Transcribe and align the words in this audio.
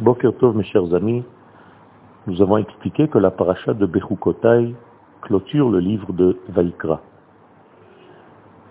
Boker 0.00 0.32
Tov, 0.38 0.56
mes 0.56 0.62
chers 0.62 0.94
amis, 0.94 1.24
nous 2.28 2.40
avons 2.40 2.56
expliqué 2.58 3.08
que 3.08 3.18
la 3.18 3.32
paracha 3.32 3.74
de 3.74 3.84
Bechukotai 3.84 4.76
clôture 5.22 5.70
le 5.70 5.80
livre 5.80 6.12
de 6.12 6.38
Vaikra. 6.48 7.00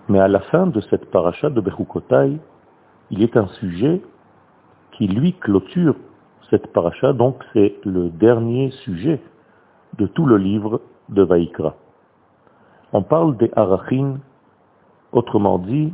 Mais 0.08 0.20
à 0.20 0.28
la 0.28 0.40
fin 0.40 0.66
de 0.66 0.80
cette 0.80 1.10
paracha 1.10 1.50
de 1.50 1.60
Bechukotai, 1.60 2.38
il 3.10 3.22
est 3.22 3.36
un 3.36 3.46
sujet 3.60 4.00
qui 4.92 5.06
lui 5.06 5.34
clôture 5.34 5.96
cette 6.48 6.72
paracha, 6.72 7.12
donc 7.12 7.44
c'est 7.52 7.74
le 7.84 8.08
dernier 8.08 8.70
sujet 8.84 9.20
de 9.98 10.06
tout 10.06 10.24
le 10.24 10.38
livre 10.38 10.80
de 11.10 11.22
Vaikra. 11.22 11.74
On 12.94 13.02
parle 13.02 13.36
des 13.36 13.50
arachin, 13.54 14.16
autrement 15.12 15.58
dit, 15.58 15.92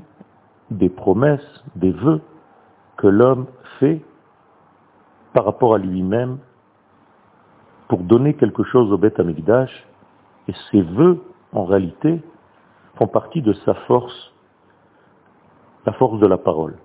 des 0.71 0.91
promesses, 0.91 1.65
des 1.75 1.91
vœux 1.91 2.21
que 2.99 3.09
l'homme 3.09 3.47
fait 3.81 4.01
par 5.35 5.45
rapport 5.45 5.75
à 5.75 5.79
lui-même 5.79 6.39
pour 7.89 7.99
donner 7.99 8.35
quelque 8.35 8.63
chose 8.63 8.91
au 8.91 8.97
Beth 8.97 9.21
Amikdash, 9.21 9.87
et 10.49 10.55
ces 10.71 10.81
vœux, 10.81 11.23
en 11.53 11.65
réalité, 11.65 12.23
font 12.97 13.09
partie 13.09 13.43
de 13.43 13.53
sa 13.65 13.75
force, 13.87 14.33
la 15.85 15.93
force 15.93 16.19
de 16.19 16.27
la 16.27 16.39
parole. 16.39 16.77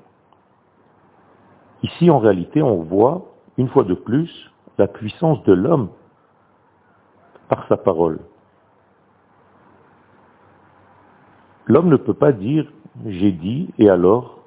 Ici, 1.83 2.09
en 2.09 2.19
réalité, 2.19 2.61
on 2.61 2.83
voit, 2.83 3.25
une 3.57 3.69
fois 3.69 3.83
de 3.83 3.93
plus, 3.93 4.51
la 4.77 4.87
puissance 4.87 5.41
de 5.43 5.53
l'homme 5.53 5.89
par 7.47 7.65
sa 7.67 7.77
parole. 7.77 8.19
L'homme 11.65 11.89
ne 11.89 11.97
peut 11.97 12.13
pas 12.13 12.31
dire 12.31 12.69
j'ai 13.05 13.31
dit 13.31 13.69
et 13.77 13.89
alors 13.89 14.39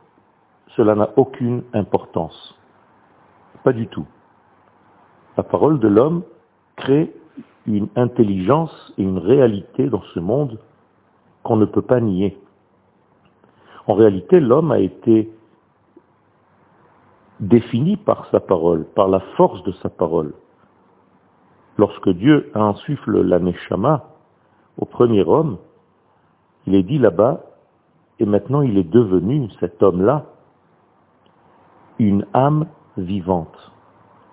cela 0.77 0.95
n'a 0.95 1.11
aucune 1.17 1.63
importance. 1.73 2.59
Pas 3.65 3.73
du 3.73 3.87
tout. 3.87 4.07
La 5.37 5.43
parole 5.43 5.79
de 5.79 5.89
l'homme 5.89 6.23
crée 6.77 7.15
une 7.67 7.89
intelligence 7.97 8.93
et 8.99 9.03
une 9.03 9.19
réalité 9.19 9.89
dans 9.89 10.03
ce 10.15 10.21
monde 10.21 10.59
qu'on 11.43 11.57
ne 11.57 11.65
peut 11.65 11.83
pas 11.83 12.01
nier. 12.01 12.39
En 13.87 13.95
réalité, 13.95 14.41
l'homme 14.41 14.73
a 14.73 14.79
été 14.79 15.33
défini 17.41 17.97
par 17.97 18.27
sa 18.31 18.41
parole, 18.41 18.85
par 18.95 19.09
la 19.09 19.21
force 19.37 19.63
de 19.65 19.73
sa 19.73 19.89
parole. 19.89 20.35
Lorsque 21.79 22.09
Dieu 22.11 22.51
insuffle 22.55 23.23
la 23.23 23.39
Neshama 23.39 24.09
au 24.79 24.85
premier 24.85 25.25
homme, 25.25 25.59
il 26.67 26.75
est 26.75 26.83
dit 26.83 26.99
là-bas, 26.99 27.41
et 28.19 28.27
maintenant 28.27 28.63
il 28.63 28.79
est 28.79 28.89
devenu, 28.89 29.49
cet 29.59 29.83
homme-là, 29.83 30.27
une 31.99 32.27
âme 32.35 32.67
vivante, 32.97 33.73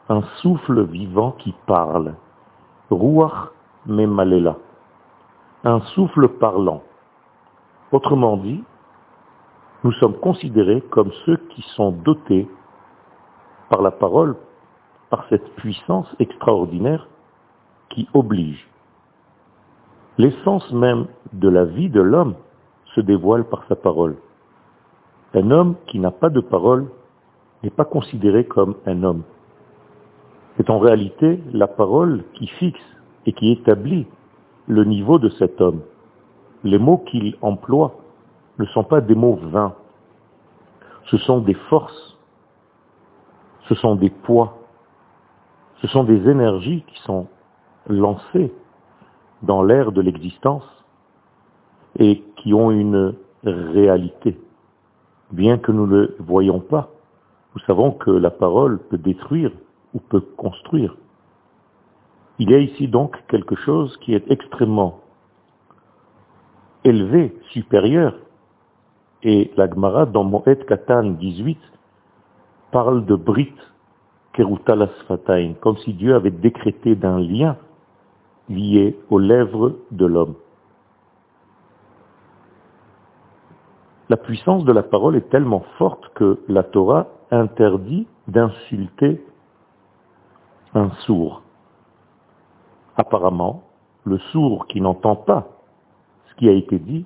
un 0.09 0.21
souffle 0.41 0.83
vivant 0.83 1.31
qui 1.31 1.53
parle, 1.65 2.15
Ruach 2.89 3.51
Memalela, 3.85 4.57
un 5.63 5.81
souffle 5.93 6.27
parlant. 6.27 6.83
Autrement 7.91 8.37
dit, 8.37 8.63
nous 9.83 9.91
sommes 9.93 10.17
considérés 10.19 10.81
comme 10.89 11.11
ceux 11.25 11.37
qui 11.49 11.61
sont 11.75 11.91
dotés 11.91 12.49
par 13.69 13.81
la 13.81 13.91
parole, 13.91 14.35
par 15.09 15.25
cette 15.29 15.55
puissance 15.55 16.13
extraordinaire 16.19 17.07
qui 17.89 18.07
oblige. 18.13 18.67
L'essence 20.17 20.69
même 20.73 21.07
de 21.33 21.47
la 21.47 21.65
vie 21.65 21.89
de 21.89 22.01
l'homme 22.01 22.35
se 22.95 23.01
dévoile 23.01 23.45
par 23.45 23.63
sa 23.67 23.75
parole. 23.75 24.17
Un 25.33 25.49
homme 25.51 25.75
qui 25.87 25.99
n'a 25.99 26.11
pas 26.11 26.29
de 26.29 26.41
parole 26.41 26.89
n'est 27.63 27.69
pas 27.69 27.85
considéré 27.85 28.45
comme 28.45 28.75
un 28.85 29.03
homme. 29.03 29.23
C'est 30.57 30.69
en 30.69 30.79
réalité 30.79 31.39
la 31.53 31.67
parole 31.67 32.23
qui 32.33 32.47
fixe 32.47 32.79
et 33.25 33.33
qui 33.33 33.51
établit 33.51 34.07
le 34.67 34.83
niveau 34.83 35.19
de 35.19 35.29
cet 35.29 35.61
homme. 35.61 35.81
Les 36.63 36.77
mots 36.77 36.97
qu'il 36.97 37.35
emploie 37.41 37.95
ne 38.57 38.65
sont 38.65 38.83
pas 38.83 39.01
des 39.01 39.15
mots 39.15 39.39
vains. 39.41 39.73
Ce 41.05 41.17
sont 41.17 41.39
des 41.39 41.53
forces, 41.53 42.17
ce 43.67 43.75
sont 43.75 43.95
des 43.95 44.09
poids, 44.09 44.57
ce 45.81 45.87
sont 45.87 46.03
des 46.03 46.29
énergies 46.29 46.83
qui 46.87 46.99
sont 47.03 47.27
lancées 47.87 48.53
dans 49.41 49.63
l'air 49.63 49.91
de 49.91 50.01
l'existence 50.01 50.67
et 51.97 52.23
qui 52.35 52.53
ont 52.53 52.71
une 52.71 53.15
réalité. 53.43 54.37
Bien 55.31 55.57
que 55.57 55.71
nous 55.71 55.87
ne 55.87 55.95
le 55.95 56.15
voyons 56.19 56.59
pas, 56.59 56.89
nous 57.55 57.61
savons 57.61 57.91
que 57.91 58.11
la 58.11 58.29
parole 58.29 58.79
peut 58.89 58.97
détruire 58.97 59.51
ou 59.93 59.99
peut 59.99 60.21
construire. 60.37 60.95
Il 62.37 62.51
y 62.51 62.55
a 62.55 62.59
ici 62.59 62.87
donc 62.87 63.17
quelque 63.27 63.55
chose 63.55 63.97
qui 63.97 64.13
est 64.13 64.29
extrêmement 64.31 65.01
élevé, 66.83 67.35
supérieur. 67.51 68.15
Et 69.23 69.51
la 69.57 69.69
Gemara, 69.69 70.05
dans 70.05 70.23
Moed 70.23 70.65
Katan 70.65 71.11
18, 71.19 71.59
parle 72.71 73.05
de 73.05 73.15
Brit 73.15 73.53
Kerutalasfatain, 74.33 75.55
comme 75.59 75.77
si 75.77 75.93
Dieu 75.93 76.15
avait 76.15 76.31
décrété 76.31 76.95
d'un 76.95 77.19
lien 77.19 77.57
lié 78.47 78.97
aux 79.09 79.19
lèvres 79.19 79.75
de 79.91 80.05
l'homme. 80.05 80.35
La 84.09 84.17
puissance 84.17 84.65
de 84.65 84.71
la 84.71 84.81
parole 84.81 85.15
est 85.15 85.29
tellement 85.29 85.63
forte 85.77 86.09
que 86.15 86.39
la 86.47 86.63
Torah 86.63 87.07
interdit 87.29 88.07
d'insulter 88.27 89.23
un 90.73 90.89
sourd. 91.05 91.43
Apparemment, 92.97 93.63
le 94.05 94.17
sourd 94.31 94.65
qui 94.65 94.81
n'entend 94.81 95.15
pas 95.15 95.47
ce 96.29 96.35
qui 96.35 96.49
a 96.49 96.53
été 96.53 96.79
dit 96.79 97.05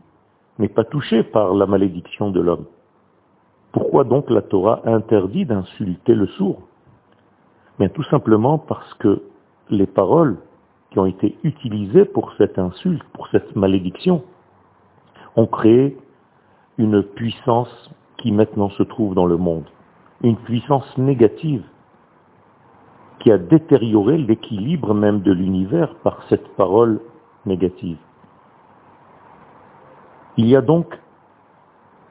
n'est 0.60 0.70
pas 0.70 0.86
touché 0.86 1.24
par 1.24 1.54
la 1.54 1.66
malédiction 1.66 2.32
de 2.32 2.40
l'homme. 2.40 2.66
Pourquoi 3.74 4.06
donc 4.06 4.30
la 4.30 4.42
Torah 4.42 4.82
interdit 4.86 5.46
d'insulter 5.46 6.16
le 6.16 6.28
sourd? 6.28 6.62
Bien 7.80 7.90
tout 7.90 8.04
simplement 8.04 8.58
parce 8.60 8.94
que 8.94 9.24
les 9.70 9.88
paroles 9.88 10.38
qui 10.92 11.00
ont 11.00 11.06
été 11.06 11.38
utilisées 11.44 12.06
pour 12.06 12.32
cette 12.38 12.58
insulte, 12.58 13.04
pour 13.12 13.28
cette 13.28 13.58
malédiction, 13.58 14.24
ont 15.36 15.48
créé 15.48 15.98
une 16.78 17.04
puissance 17.04 17.90
qui 18.18 18.32
maintenant 18.32 18.70
se 18.70 18.84
trouve 18.84 19.16
dans 19.16 19.26
le 19.26 19.38
monde, 19.38 19.66
une 20.22 20.38
puissance 20.38 20.98
négative 20.98 21.64
qui 23.20 23.32
a 23.32 23.38
détérioré 23.38 24.18
l'équilibre 24.18 24.94
même 24.94 25.22
de 25.22 25.32
l'univers 25.32 25.96
par 26.04 26.24
cette 26.30 26.48
parole 26.56 27.00
négative. 27.46 27.98
Il 30.38 30.48
y 30.48 30.56
a 30.56 30.62
donc 30.62 31.00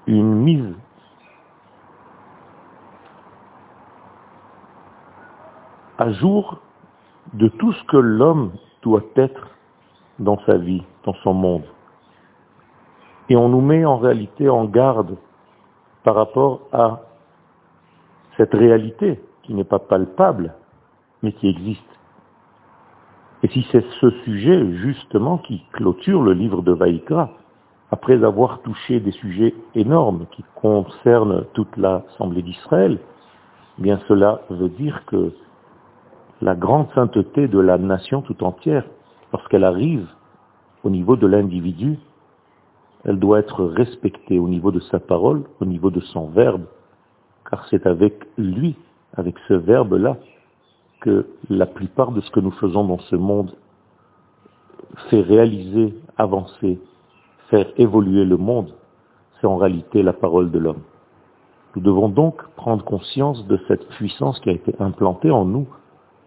une 0.07 0.35
mise 0.35 0.75
à 5.99 6.11
jour 6.13 6.61
de 7.35 7.49
tout 7.49 7.73
ce 7.73 7.85
que 7.85 7.97
l'homme 7.97 8.53
doit 8.83 9.05
être 9.17 9.49
dans 10.19 10.39
sa 10.47 10.57
vie, 10.57 10.83
dans 11.05 11.15
son 11.23 11.35
monde. 11.35 11.65
Et 13.33 13.37
on 13.37 13.49
nous 13.49 13.63
met 13.63 13.87
en 13.87 13.97
réalité 13.97 14.51
en 14.51 14.67
garde 14.67 15.17
par 16.05 16.17
rapport 16.17 16.69
à 16.71 17.01
cette 18.37 18.53
réalité 18.53 19.23
qui 19.43 19.55
n'est 19.55 19.65
pas 19.65 19.79
palpable, 19.79 20.53
mais 21.23 21.33
qui 21.33 21.49
existe. 21.49 21.99
Et 23.43 23.49
si 23.49 23.67
c'est 23.73 23.87
ce 24.03 24.11
sujet 24.27 24.71
justement 24.75 25.39
qui 25.39 25.65
clôture 25.73 26.21
le 26.21 26.35
livre 26.35 26.61
de 26.61 26.73
Vaïkra, 26.73 27.31
après 27.91 28.23
avoir 28.23 28.61
touché 28.61 29.01
des 29.01 29.13
sujets 29.13 29.55
énormes 29.75 30.27
qui 30.33 30.45
concernent 30.55 31.47
toute 31.55 31.75
l'Assemblée 31.79 32.43
d'Israël, 32.43 32.99
bien 33.79 33.99
cela 34.09 34.43
veut 34.51 34.69
dire 34.69 35.07
que 35.07 35.33
la 36.43 36.55
grande 36.55 36.89
sainteté 36.95 37.49
de 37.49 37.61
la 37.61 37.79
nation 37.79 38.21
tout 38.21 38.45
entière, 38.45 38.85
lorsqu'elle 39.33 39.65
arrive 39.65 40.07
au 40.85 40.91
niveau 40.91 41.17
de 41.17 41.27
l'individu, 41.27 41.99
elle 43.05 43.19
doit 43.19 43.41
être 43.41 43.65
respectée 43.65 44.39
au 44.39 44.49
niveau 44.49 44.71
de 44.71 44.81
sa 44.81 45.01
parole, 45.01 45.45
au 45.61 45.65
niveau 45.65 45.91
de 45.91 46.01
son 46.01 46.27
verbe, 46.29 46.65
car 47.51 47.67
c'est 47.69 47.87
avec 47.87 48.15
lui, 48.39 48.77
avec 49.15 49.37
ce 49.49 49.55
verbe-là, 49.55 50.17
que 51.01 51.27
la 51.51 51.67
plupart 51.67 52.13
de 52.13 52.21
ce 52.21 52.31
que 52.31 52.41
nous 52.41 52.53
faisons 52.53 52.85
dans 52.85 53.01
ce 53.01 53.17
monde 53.17 53.53
fait 55.11 55.21
réaliser, 55.21 55.95
avancer, 56.17 56.79
faire 57.51 57.67
évoluer 57.77 58.25
le 58.25 58.37
monde, 58.37 58.73
c'est 59.41 59.47
en 59.47 59.57
réalité 59.57 60.03
la 60.03 60.13
parole 60.13 60.51
de 60.51 60.59
l'homme. 60.59 60.83
Nous 61.75 61.83
devons 61.83 62.09
donc 62.09 62.43
prendre 62.55 62.85
conscience 62.85 63.47
de 63.47 63.59
cette 63.67 63.89
puissance 63.89 64.39
qui 64.41 64.51
a 64.51 64.53
été 64.53 64.75
implantée 64.79 65.31
en 65.31 65.45
nous, 65.45 65.67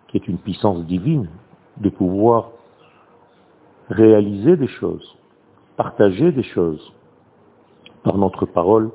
qui 0.08 0.18
est 0.18 0.28
une 0.28 0.40
puissance 0.40 0.84
divine, 0.86 1.30
de 1.78 1.90
pouvoir 1.90 2.52
réaliser 3.90 4.58
des 4.58 4.68
choses, 4.68 5.16
partager 5.78 6.32
des 6.32 6.44
choses 6.44 6.94
par 8.04 8.18
notre 8.18 8.46
parole, 8.46 8.92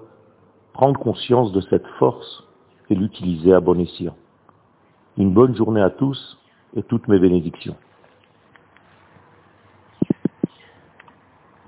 prendre 0.73 0.99
conscience 0.99 1.53
de 1.53 1.61
cette 1.62 1.87
force 1.99 2.44
et 2.88 2.94
l'utiliser 2.94 3.53
à 3.53 3.61
bon 3.61 3.79
escient. 3.81 4.17
Une 5.17 5.32
bonne 5.32 5.55
journée 5.56 5.82
à 5.82 5.91
tous 5.91 6.38
et 6.77 6.82
toutes 6.82 7.09
mes 7.09 7.19
bénédictions. 7.19 7.77